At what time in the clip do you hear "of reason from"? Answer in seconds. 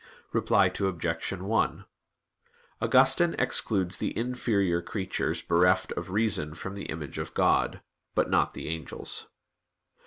5.91-6.73